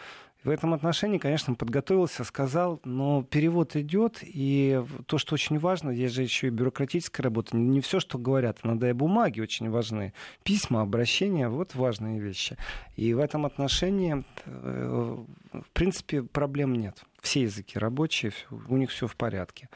[0.44, 6.14] В этом отношении, конечно, подготовился, сказал, но перевод идет, и то, что очень важно, есть
[6.14, 7.57] же еще и бюрократическая работа.
[7.57, 10.12] Не все, что говорят, иногда и бумаги очень важны.
[10.42, 12.59] Письма, обращения, вот важные вещи.
[12.94, 15.16] И в этом отношении, э,
[15.55, 17.03] в принципе, проблем нет.
[17.22, 19.70] Все языки рабочие, у них все в порядке.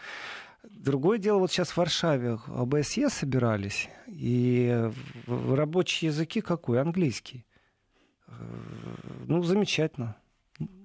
[0.79, 4.91] Другое дело, вот сейчас в Варшаве ОБСЕ собирались, и
[5.27, 6.81] рабочие языки какой?
[6.81, 7.45] Английский.
[8.29, 8.33] Э,
[9.27, 10.17] ну, замечательно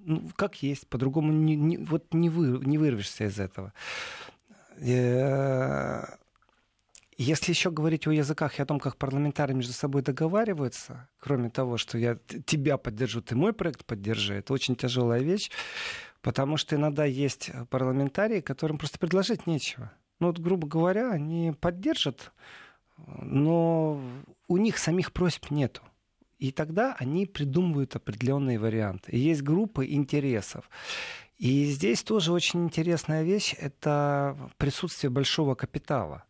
[0.04, 3.72] ну, как есть, по-другому не, не, вот не, вы, не вырвешься из этого.
[4.78, 6.04] Э,
[7.16, 11.76] если еще говорить о языках и о том, как парламентарии между собой договариваются, кроме того,
[11.76, 15.50] что я тебя поддержу, ты мой проект поддержи, это очень тяжелая вещь,
[16.24, 19.92] потому что иногда есть парламентарии, которым просто предложить нечего.
[20.20, 22.32] Ну вот, грубо говоря, они поддержат,
[22.96, 24.00] но
[24.48, 25.82] у них самих просьб нету.
[26.38, 29.12] И тогда они придумывают определенные варианты.
[29.12, 30.70] И есть группы интересов.
[31.36, 36.24] И здесь тоже очень интересная вещь— это присутствие большого капитала.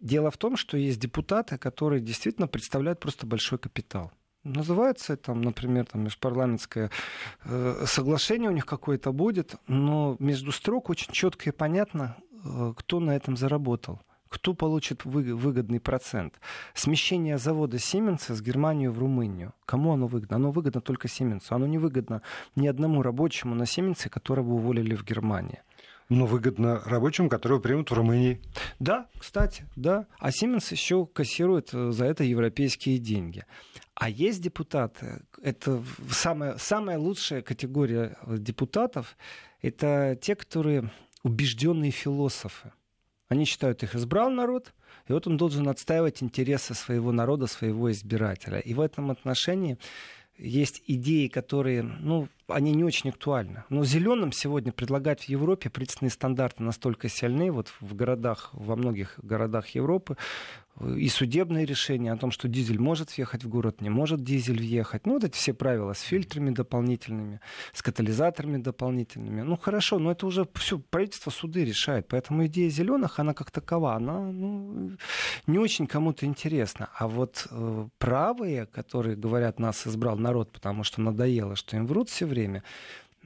[0.00, 4.10] Дело в том, что есть депутаты, которые действительно представляют просто большой капитал.
[4.44, 6.90] Называется там, например, там, межпарламентское
[7.44, 13.00] э, соглашение у них какое-то будет, но между строк очень четко и понятно, э, кто
[13.00, 14.00] на этом заработал
[14.30, 16.40] кто получит выгодный процент.
[16.72, 19.52] Смещение завода Сименса с Германии в Румынию.
[19.66, 20.36] Кому оно выгодно?
[20.36, 21.54] Оно выгодно только Сименсу.
[21.54, 22.22] Оно не выгодно
[22.54, 25.62] ни одному рабочему на Сименсе, которого уволили в Германии.
[26.10, 28.40] Но выгодно рабочим, которые примут в Румынии.
[28.80, 30.06] Да, кстати, да.
[30.18, 33.46] А Сименс еще кассирует э, за это европейские деньги.
[33.94, 39.16] А есть депутаты, это самая, самая лучшая категория депутатов,
[39.62, 40.90] это те, которые
[41.22, 42.72] убежденные философы.
[43.28, 44.72] Они считают, их избрал народ,
[45.06, 48.58] и вот он должен отстаивать интересы своего народа, своего избирателя.
[48.58, 49.78] И в этом отношении
[50.40, 53.64] есть идеи, которые, ну, они не очень актуальны.
[53.68, 59.18] Но зеленым сегодня предлагать в Европе правительственные стандарты настолько сильны, вот в городах, во многих
[59.22, 60.16] городах Европы,
[60.80, 65.06] и судебные решения о том, что дизель может въехать в город, не может дизель въехать.
[65.06, 67.40] Ну, вот эти все правила с фильтрами дополнительными,
[67.72, 69.42] с катализаторами дополнительными.
[69.42, 72.08] Ну, хорошо, но это уже все правительство, суды решает.
[72.08, 74.96] Поэтому идея зеленых, она как такова, она ну,
[75.46, 76.88] не очень кому-то интересна.
[76.94, 82.08] А вот э, правые, которые говорят, нас избрал народ, потому что надоело, что им врут
[82.08, 82.62] все время,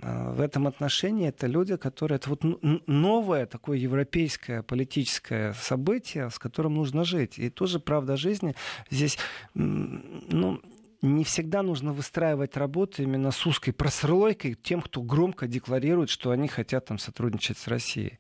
[0.01, 2.17] в этом отношении это люди, которые...
[2.17, 2.43] Это вот
[2.87, 7.39] новое такое европейское политическое событие, с которым нужно жить.
[7.39, 8.55] И тоже правда жизни
[8.91, 9.19] здесь...
[9.55, 10.61] Ну,
[11.03, 16.49] не всегда нужно выстраивать работу именно с узкой прослойкой тем, кто громко декларирует, что они
[16.49, 18.19] хотят там сотрудничать с Россией.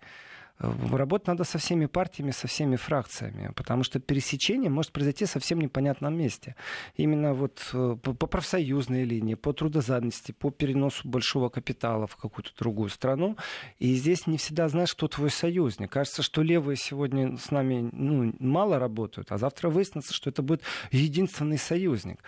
[0.58, 6.16] Работать надо со всеми партиями, со всеми фракциями, потому что пересечение может произойти совсем непонятном
[6.16, 6.54] месте.
[6.96, 12.88] Именно вот э, по профсоюзной линии, по трудозанятости, по переносу большого капитала в какую-то другую
[12.90, 13.36] страну.
[13.80, 15.90] И здесь не всегда знаешь, кто твой союзник.
[15.90, 20.62] Кажется, что левые сегодня с нами ну, мало работают, а завтра выяснится, что это будет
[20.92, 22.20] единственный союзник.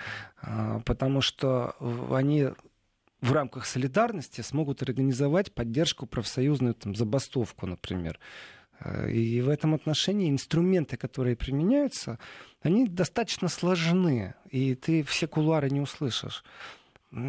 [0.43, 1.77] А, потому что
[2.11, 2.49] они
[3.27, 8.19] в рамках солидарности смогут организовать поддержку профсоюзную там, забастовку, например.
[8.81, 12.19] Э, и в этом отношении инструменты, которые применяются,
[12.62, 16.45] они достаточно сложны, и ты все кулуары не услышишь.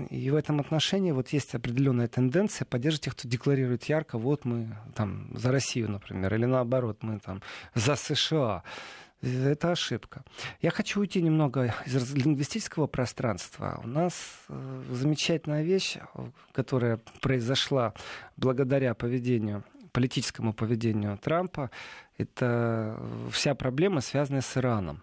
[0.10, 4.76] И в этом отношении вот есть определенная тенденция поддерживать тех, кто декларирует ярко, вот мы
[4.96, 7.42] там за Россию, например, или наоборот, мы там
[7.74, 8.64] за США.
[9.22, 10.24] Это ошибка.
[10.62, 13.82] Я хочу уйти немного из лингвистического пространства.
[13.84, 14.14] У нас
[14.48, 15.98] э, замечательная вещь,
[16.52, 17.94] которая произошла
[18.36, 21.72] благодаря поведению политическому поведению Трампа,
[22.20, 23.02] это
[23.32, 25.02] вся проблема, связанная с Ираном.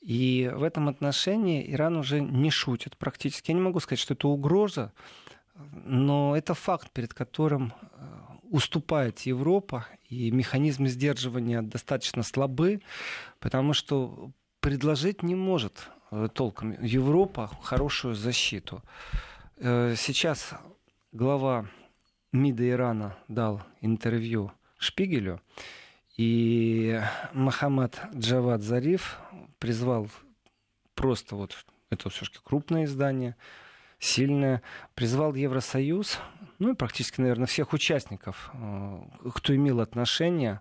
[0.00, 3.50] И в этом отношении Иран уже не шутит практически.
[3.50, 4.92] Я не могу сказать, что это угроза,
[5.84, 12.82] но это факт, перед которым э, уступает Европа, и механизмы сдерживания достаточно слабы,
[13.40, 18.80] потому что предложить не может э, толком Европа хорошую защиту.
[19.56, 20.54] Э, сейчас
[21.10, 21.68] глава
[22.30, 25.40] МИДа Ирана дал интервью Шпигелю,
[26.16, 27.00] и
[27.32, 29.18] Мохаммад Джавад Зариф
[29.58, 30.08] призвал
[30.94, 31.56] просто вот
[31.90, 33.34] это все-таки крупное издание,
[33.98, 34.62] сильное,
[34.94, 36.18] призвал Евросоюз
[36.58, 39.00] ну и практически, наверное, всех участников, э,
[39.34, 40.60] кто имел отношение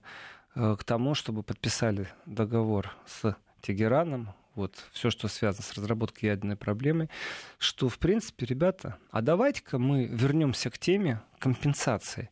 [0.56, 6.58] э, к тому, чтобы подписали договор с Тегераном, вот все, что связано с разработкой ядерной
[6.58, 7.10] проблемы,
[7.58, 12.30] что, в принципе, ребята, а давайте-ка мы вернемся к теме компенсации.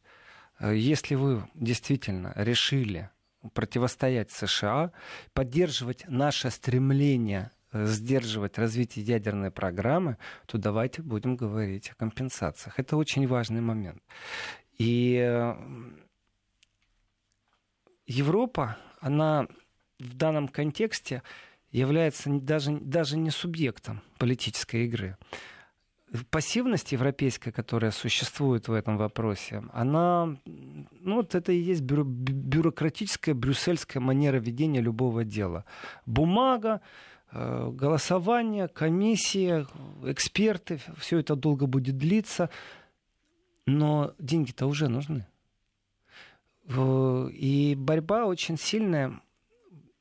[0.59, 3.09] Э, если вы действительно решили
[3.53, 4.91] противостоять США,
[5.33, 12.79] поддерживать наше стремление сдерживать развитие ядерной программы, то давайте будем говорить о компенсациях.
[12.79, 14.01] Это очень важный момент.
[14.77, 15.55] И э,
[18.05, 19.47] Европа, она
[19.99, 21.23] в данном контексте
[21.71, 25.17] является даже, даже не субъектом политической игры.
[26.29, 33.33] Пассивность европейская, которая существует в этом вопросе, она, ну, вот это и есть бюро, бюрократическая
[33.33, 35.63] брюссельская манера ведения любого дела.
[36.05, 39.65] Бумага, э, голосование, комиссия,
[40.03, 42.49] эксперты, все это долго будет длиться,
[43.65, 45.25] но деньги-то уже нужны.
[46.67, 49.19] И борьба очень сильная,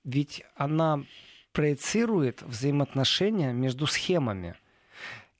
[0.04, 1.04] ведь она
[1.52, 4.56] проецирует взаимоотношения между схемами.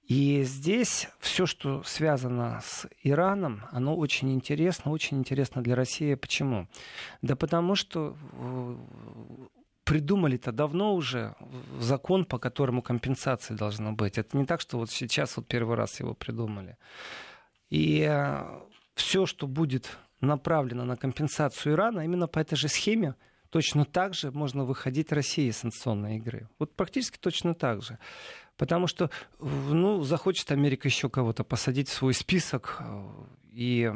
[0.07, 6.15] И здесь все, что связано с Ираном, оно очень интересно, очень интересно для России.
[6.17, 6.67] Почему?
[7.23, 8.77] Да потому что э,
[9.91, 11.35] придумали-то давно уже
[11.81, 14.19] закон, по которому компенсация должна быть.
[14.19, 16.77] Это не так, что вот сейчас вот первый раз его придумали.
[17.71, 18.61] И э,
[18.95, 23.17] все, что будет направлено на компенсацию Ирана, именно по этой же схеме,
[23.49, 26.49] точно так же можно выходить России из санкционной игры.
[26.61, 27.99] Вот практически точно так же.
[28.57, 33.11] Потому что, ну, захочет Америка еще кого-то посадить в свой список э,
[33.53, 33.93] и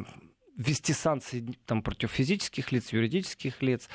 [0.56, 3.88] ввести санкции там, против физических лиц, юридических лиц.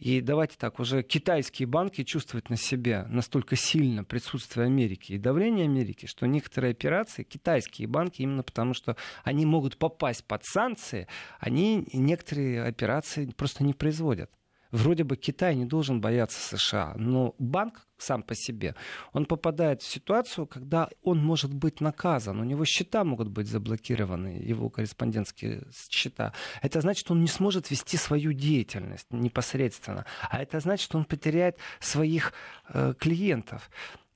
[0.00, 5.66] И давайте так, уже китайские банки чувствуют на себе настолько сильно присутствие Америки и давление
[5.66, 11.06] Америки, что некоторые операции, китайские банки, именно потому что они могут попасть под санкции,
[11.38, 14.30] они некоторые операции просто не производят.
[14.72, 18.74] Вроде бы Китай не должен бояться США, но банк сам по себе,
[19.12, 24.28] он попадает в ситуацию, когда он может быть наказан, у него счета могут быть заблокированы,
[24.28, 26.32] его корреспондентские счета.
[26.62, 31.04] Это значит, что он не сможет вести свою деятельность непосредственно, а это значит, что он
[31.04, 32.32] потеряет своих
[32.72, 33.70] э, клиентов.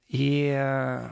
[0.09, 1.11] И э,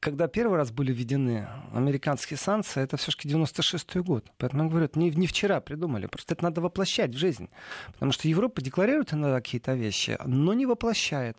[0.00, 4.30] когда первый раз были введены американские санкции, это все-таки 96-й год.
[4.38, 7.48] Поэтому я говорю, не, не вчера придумали, просто это надо воплощать в жизнь.
[7.92, 11.36] Потому что Европа декларирует иногда какие-то вещи, но не воплощает.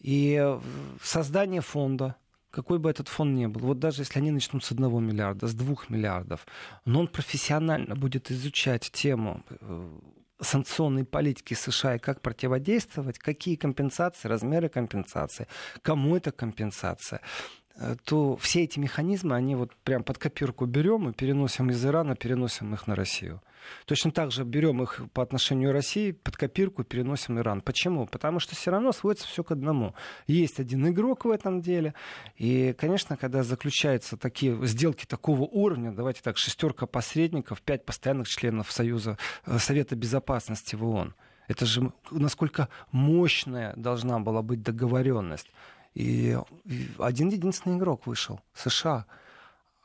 [0.00, 0.42] И
[1.02, 2.16] создание фонда,
[2.50, 5.54] какой бы этот фонд ни был, вот даже если они начнут с одного миллиарда, с
[5.54, 6.46] двух миллиардов,
[6.84, 9.90] но он профессионально будет изучать тему э,
[10.40, 15.46] санкционной политики США и как противодействовать, какие компенсации, размеры компенсации,
[15.82, 17.20] кому это компенсация.
[17.80, 22.14] Э, то все эти механизмы, они вот прям под копирку берем и переносим из Ирана,
[22.14, 23.40] переносим их на Россию.
[23.86, 27.62] Точно так же берем их по отношению к России, под копирку переносим Иран.
[27.62, 28.06] Почему?
[28.06, 29.94] Потому что все равно сводится все к одному.
[30.26, 31.94] Есть один игрок в этом деле.
[32.36, 38.70] И, конечно, когда заключаются такие сделки такого уровня, давайте так, шестерка посредников, пять постоянных членов
[38.70, 41.14] Союза, э, Совета Безопасности в ООН.
[41.48, 45.50] Это же насколько мощная должна была быть договоренность.
[45.94, 46.36] И
[46.98, 49.06] один единственный игрок вышел, США.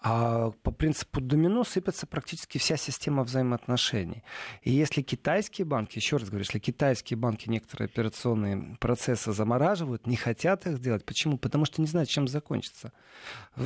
[0.08, 4.24] А по принципу домино сыпется практически вся система взаимоотношений.
[4.62, 10.15] И если китайские банки, еще раз говорю, если китайские банки некоторые операционные процессы замораживают, не
[10.15, 11.39] хотят их сделать, почему?
[11.39, 12.91] Потому что не знают, чем закончится.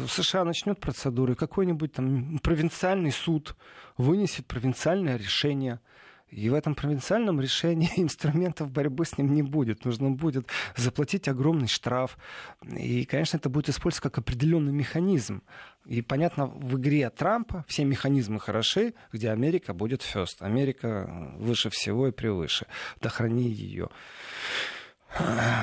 [0.08, 3.58] США начнет процедуры, какой-нибудь там провинциальный суд
[3.98, 5.82] вынесет провинциальное решение–
[6.32, 9.86] и в этом провинциальном решении инструментов борьбы с ним не будет.
[9.86, 12.18] Нужно будет заплатить огромный штраф.
[12.78, 15.42] И, конечно, это будет использоваться как определенный механизм.
[15.86, 20.38] И, понятно, в игре Трампа все механизмы хороши, где Америка будет first.
[20.40, 22.68] Америка выше всего и превыше.
[23.02, 23.90] Да храни ее.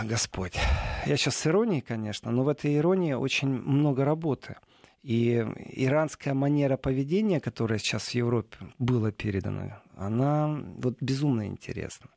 [0.05, 0.59] Господь.
[1.07, 4.57] Я сейчас с иронией, конечно, но в этой иронии очень много работы.
[5.05, 12.11] И иранская манера поведения, которая сейчас в Европе была передана, она вот безумно интересна.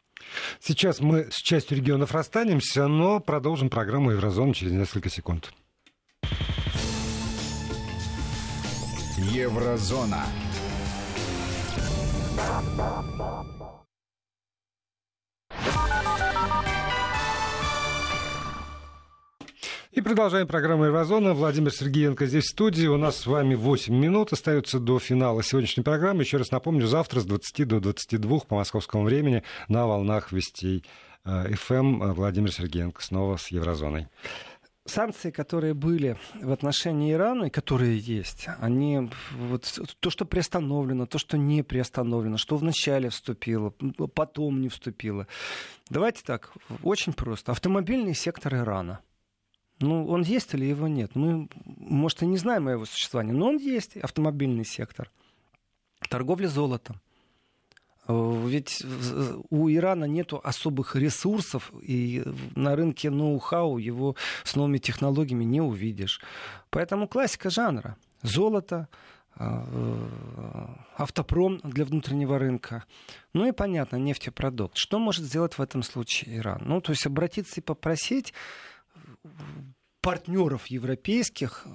[0.60, 5.52] Сейчас мы с частью регионов расстанемся, но продолжим программу Еврозона через несколько секунд.
[9.18, 10.26] Еврозона.
[19.92, 21.34] И продолжаем программу «Еврозона».
[21.34, 22.86] Владимир Сергеенко здесь в студии.
[22.86, 26.22] У нас с вами 8 минут остается до финала сегодняшней программы.
[26.22, 30.86] Еще раз напомню, завтра с 20 до 22 по московскому времени на волнах Вестей
[31.26, 34.08] э, эм Владимир Сергеенко снова с Еврозоной
[34.86, 41.20] санкции, которые были в отношении Ирана и которые есть, они вот то, что приостановлено, то,
[41.20, 45.28] что не приостановлено, что вначале вступило, потом не вступило.
[45.92, 47.52] Давайте так, очень просто.
[47.52, 49.02] Автомобильный сектор Ирана–
[49.80, 51.16] ну, он есть или его нет?
[51.16, 55.10] Мы, может, и не знаем о его существовании, но он есть, автомобильный сектор.
[56.10, 57.00] Торговля золотом.
[58.10, 58.84] Э, ведь
[59.50, 62.24] у Ирана нет особых ресурсов, и
[62.56, 66.20] на рынке ноу-хау его с новыми технологиями не увидишь.
[66.72, 67.96] Поэтому классика жанра.
[68.22, 68.90] Золото,
[69.38, 70.68] э,
[70.98, 72.84] автопром для внутреннего рынка.
[73.34, 74.76] Ну и понятно, нефтепродукт.
[74.76, 76.64] Что может сделать в этом случае Иран?
[76.66, 78.34] Ну, то есть обратиться и попросить
[80.02, 81.66] партнеров европейских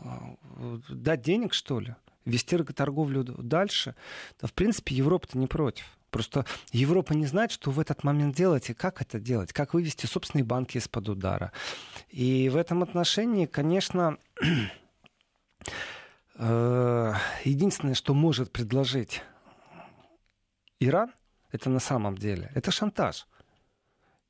[0.88, 1.94] дать денег, что ли?
[2.24, 3.94] вести торговлю дальше,
[4.38, 5.84] то, в принципе, Европа-то не против.
[6.10, 10.06] Просто Европа не знает, что в этот момент делать и как это делать, как вывести
[10.06, 11.52] собственные банки из-под удара.
[12.08, 14.18] И в этом отношении, конечно,
[16.36, 17.12] э,
[17.44, 19.22] единственное, что может предложить
[20.78, 21.12] Иран,
[21.50, 23.26] это на самом деле, это шантаж.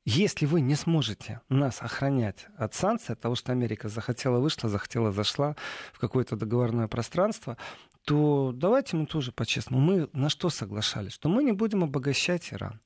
[0.05, 5.11] Если вы не сможете нас охранять от санкций, от того, что Америка захотела вышла, захотела
[5.11, 5.55] зашла
[5.93, 7.57] в какое-то договорное пространство,
[8.03, 9.81] то давайте мы тоже по-честному.
[9.81, 11.13] Мы на что соглашались?
[11.13, 12.79] Что мы не будем обогащать Иран,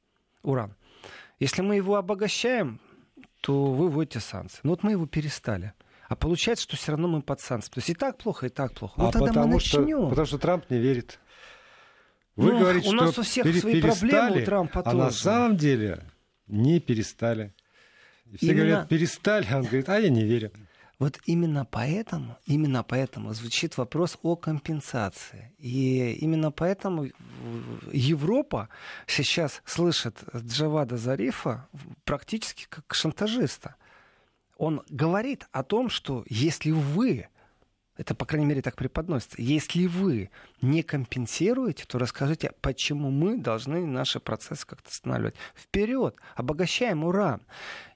[0.44, 0.78] уран.
[1.40, 2.80] Если мы его обогащаем,
[3.42, 4.62] то вы вводите санкции.
[4.64, 5.74] Но вот мы его перестали.
[6.08, 7.74] А получается, что все равно мы под санкциями.
[7.74, 8.94] То есть и так плохо, и так плохо.
[8.96, 10.00] Ну а тогда потому мы начнем.
[10.00, 11.20] Что, потому что Трамп не верит.
[12.38, 14.98] Вы ну, говорите, у нас что у всех пере- свои проблемы, у Трампа а тоже.
[14.98, 16.06] на самом деле
[16.50, 17.54] не перестали.
[18.26, 18.60] И все Именно...
[18.60, 20.52] говорят, перестали, а он говорит, а я не верю.
[21.00, 25.54] Вот именно поэтому, именно поэтому звучит вопрос о компенсации.
[25.58, 27.08] И именно поэтому
[27.94, 28.68] Европа
[29.08, 31.70] сейчас слышит Джавада Зарифа
[32.04, 33.76] практически как шантажиста.
[34.58, 37.30] Он говорит о том, что если вы
[38.00, 39.36] это, по крайней мере, так преподносится.
[39.42, 40.30] Если вы
[40.62, 45.36] не компенсируете, то расскажите, почему мы должны наши процессы как-то останавливать.
[45.54, 47.42] Вперед, обогащаем уран.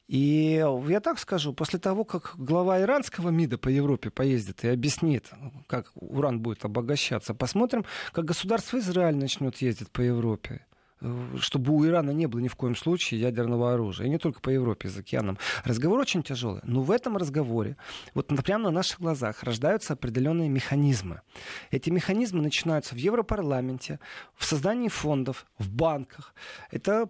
[0.09, 5.31] И я так скажу, после того, как глава иранского МИДа по Европе поездит и объяснит,
[5.67, 10.65] как уран будет обогащаться, посмотрим, как государство Израиль начнет ездить по Европе
[11.39, 14.07] чтобы у Ирана не было ни в коем случае ядерного оружия.
[14.07, 15.37] И не только по Европе, за океаном.
[15.63, 16.61] Разговор очень тяжелый.
[16.63, 17.75] Но в этом разговоре,
[18.13, 21.21] вот прямо на наших глазах, рождаются определенные механизмы.
[21.71, 23.99] Эти механизмы начинаются в Европарламенте,
[24.35, 26.33] в создании фондов, в банках.
[26.71, 27.09] Это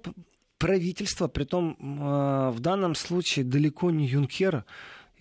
[0.57, 4.65] правительство, притом э, в данном случае далеко не Юнкер,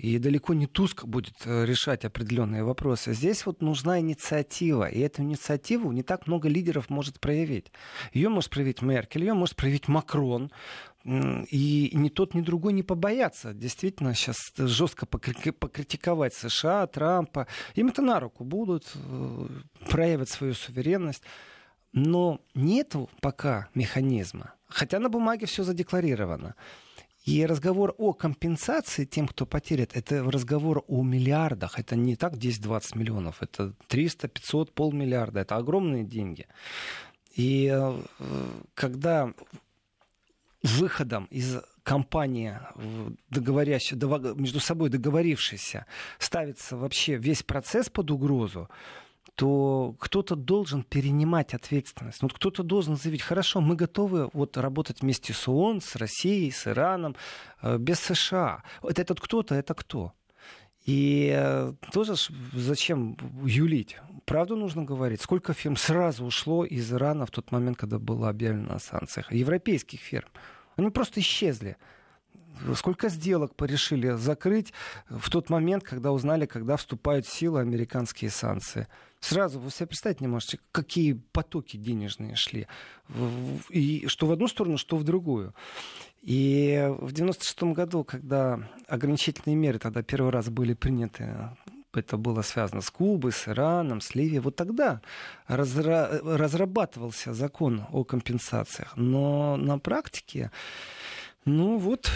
[0.02, 3.14] и далеко не Туск будет э, решать определенные вопросы.
[3.14, 4.88] Здесь вот нужна инициатива.
[4.88, 7.70] И эту инициативу не так много лидеров может проявить.
[8.12, 10.50] Ее может проявить Меркель, ее может проявить Макрон.
[11.04, 17.46] И ни тот, ни другой не побоятся действительно сейчас жестко покритиковать США, Трампа.
[17.76, 19.46] Им это на руку будут, э,
[19.88, 21.22] проявят свою суверенность.
[21.92, 26.54] Но нету пока механизма Хотя на бумаге все задекларировано.
[27.24, 31.78] И разговор о компенсации тем, кто потеряет, это разговор о миллиардах.
[31.78, 35.40] Это не так 10-20 миллионов, это 300, 500, полмиллиарда.
[35.40, 36.48] Это огромные деньги.
[37.36, 38.02] И э,
[38.74, 39.32] когда
[40.62, 42.58] выходом из компании,
[43.30, 43.96] договорящей,
[44.34, 45.86] между собой договорившейся,
[46.18, 48.68] ставится вообще весь процесс под угрозу,
[49.34, 52.22] то кто-то должен перенимать ответственность.
[52.22, 56.66] Вот кто-то должен заявить, хорошо, мы готовы вот работать вместе с ООН, с Россией, с
[56.66, 57.16] Ираном,
[57.62, 58.62] э, без США.
[58.82, 60.12] Вот этот кто-то, это кто?
[60.84, 62.14] И э, тоже
[62.52, 63.96] зачем юлить?
[64.24, 65.20] Правду нужно говорить.
[65.20, 69.32] Сколько фирм сразу ушло из Ирана в тот момент, когда было объявлено о санкциях?
[69.32, 70.28] Европейских фирм.
[70.76, 71.76] Они просто исчезли.
[72.76, 74.72] Сколько сделок порешили закрыть
[75.08, 78.86] в тот момент, когда узнали, когда вступают в силу американские санкции?
[79.20, 82.66] Сразу вы себе представить не можете, какие потоки денежные шли.
[83.68, 85.54] И что в одну сторону, что в другую.
[86.22, 91.50] И в 96 году, когда ограничительные меры тогда первый раз были приняты
[91.94, 94.40] это было связано с Кубой, с Ираном, с Ливией.
[94.40, 95.00] Вот тогда
[95.46, 96.08] разра...
[96.22, 98.96] разрабатывался закон о компенсациях.
[98.96, 100.50] Но на практике,
[101.44, 102.10] ну вот,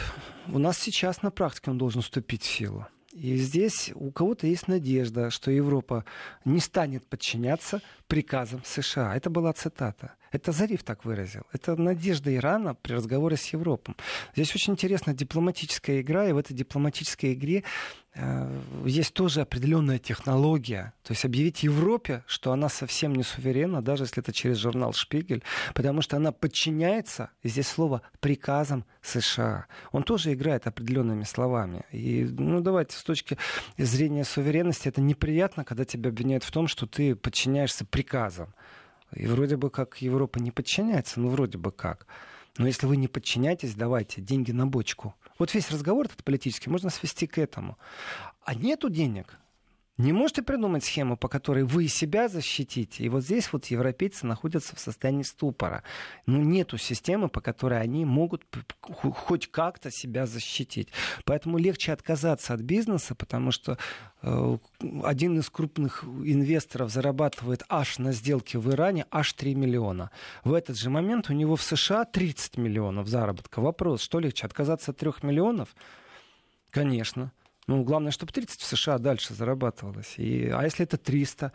[0.48, 2.86] у нас сейчас на практике он должен вступить в силу.
[3.12, 6.04] И здесь у кого-то есть надежда, что Европа
[6.44, 9.16] не станет подчиняться приказам США.
[9.16, 10.12] Это была цитата.
[10.36, 11.44] Это Зариф так выразил.
[11.50, 13.94] Это надежда Ирана при разговоре с Европой.
[14.34, 17.64] Здесь очень интересная дипломатическая игра, и в этой дипломатической игре
[18.14, 20.92] э, есть тоже определенная технология.
[21.04, 25.42] То есть объявить Европе, что она совсем не суверенна, даже если это через журнал «Шпигель»,
[25.74, 29.68] потому что она подчиняется, и здесь слово, приказам США.
[29.90, 31.86] Он тоже играет определенными словами.
[31.92, 33.38] И, ну, давайте, с точки
[33.78, 38.52] зрения суверенности, это неприятно, когда тебя обвиняют в том, что ты подчиняешься приказам.
[39.14, 42.06] И вроде бы как Европа не подчиняется, ну вроде бы как.
[42.58, 45.14] Но если вы не подчиняетесь, давайте деньги на бочку.
[45.38, 47.76] Вот весь разговор этот политический можно свести к этому.
[48.44, 49.38] А нету денег,
[49.98, 53.02] Не можете придумать схему, по которой вы себя защитите.
[53.04, 55.82] И вот здесь вот европейцы находятся в состоянии ступора.
[56.26, 58.44] Ну, нету системы, по которой они могут
[58.82, 60.88] хоть как-то себя защитить.
[61.24, 63.78] Поэтому легче отказаться от бизнеса, потому что
[64.20, 64.58] э,
[65.02, 70.10] один из крупных инвесторов зарабатывает аж на сделке в Иране аж 3 миллиона.
[70.44, 73.60] В этот же момент у него в США 30 миллионов заработка.
[73.60, 75.74] Вопрос, что легче, отказаться от 3 миллионов?
[76.70, 77.32] Конечно.
[77.66, 80.14] Ну, главное, чтобы 30 в США дальше зарабатывалось.
[80.18, 81.52] И, а если это 300?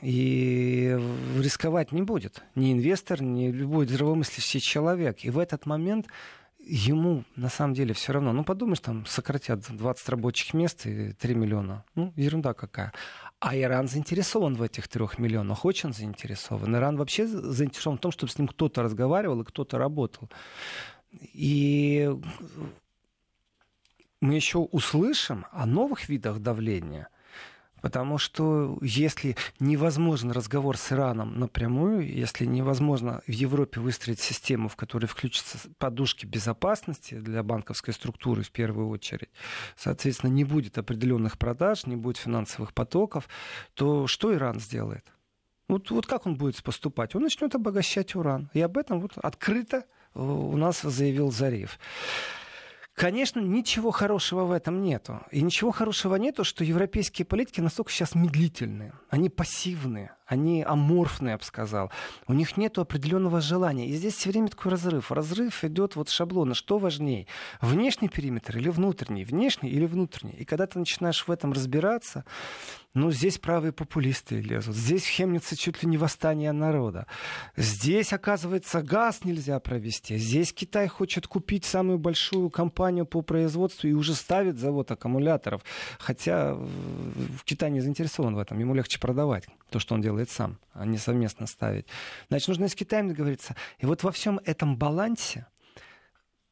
[0.00, 0.98] И
[1.38, 5.24] рисковать не будет ни инвестор, ни любой здравомыслящий человек.
[5.24, 6.06] И в этот момент
[6.58, 8.32] ему на самом деле все равно.
[8.32, 11.84] Ну, подумаешь, там сократят 20 рабочих мест и 3 миллиона.
[11.94, 12.92] Ну, ерунда какая.
[13.40, 15.64] А Иран заинтересован в этих трех миллионах.
[15.64, 16.74] Очень заинтересован.
[16.74, 20.30] Иран вообще заинтересован в том, чтобы с ним кто-то разговаривал и кто-то работал.
[21.10, 22.10] И
[24.20, 27.08] мы еще услышим о новых видах давления.
[27.80, 34.74] Потому что если невозможен разговор с Ираном напрямую, если невозможно в Европе выстроить систему, в
[34.74, 39.30] которой включатся подушки безопасности для банковской структуры в первую очередь,
[39.76, 43.28] соответственно, не будет определенных продаж, не будет финансовых потоков,
[43.74, 45.04] то что Иран сделает?
[45.68, 47.14] Вот, вот как он будет поступать?
[47.14, 48.50] Он начнет обогащать уран.
[48.54, 51.78] И об этом вот открыто э, у нас заявил Зариф.
[52.98, 55.20] Конечно, ничего хорошего в этом нету.
[55.30, 58.92] И ничего хорошего нету, что европейские политики настолько сейчас медлительные.
[59.08, 61.92] Они пассивные, они аморфные, я бы сказал.
[62.26, 63.86] У них нет определенного желания.
[63.86, 65.12] И здесь все время такой разрыв.
[65.12, 66.54] Разрыв идет вот шаблона.
[66.54, 67.28] Что важнее?
[67.60, 69.24] Внешний периметр или внутренний?
[69.24, 70.34] Внешний или внутренний?
[70.34, 72.24] И когда ты начинаешь в этом разбираться,
[72.98, 74.74] ну, здесь правые популисты лезут.
[74.74, 77.06] Здесь в Хемнице чуть ли не восстание народа.
[77.56, 80.16] Здесь, оказывается, газ нельзя провести.
[80.16, 85.62] Здесь Китай хочет купить самую большую компанию по производству и уже ставит завод аккумуляторов.
[85.98, 88.58] Хотя в Китае не заинтересован в этом.
[88.58, 91.86] Ему легче продавать то, что он делает сам, а не совместно ставить.
[92.28, 93.54] Значит, нужно с Китаем договориться.
[93.78, 95.46] И вот во всем этом балансе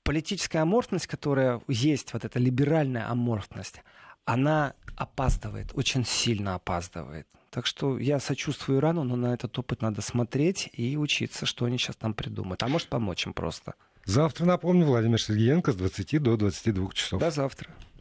[0.04, 3.82] политическая аморфность, которая есть, вот эта либеральная аморфность,
[4.26, 7.26] она опаздывает, очень сильно опаздывает.
[7.50, 11.78] Так что я сочувствую Ирану, но на этот опыт надо смотреть и учиться, что они
[11.78, 12.62] сейчас там придумают.
[12.62, 13.74] А может помочь им просто.
[14.04, 17.20] Завтра, напомню, Владимир Сергеенко с 20 до 22 часов.
[17.20, 17.70] До завтра.